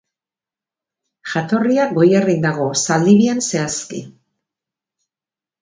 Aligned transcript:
Jatorria 1.33 1.85
Goierrin 1.99 2.41
dago, 2.47 2.65
Zaldibian 2.87 3.45
zehazki. 3.51 4.05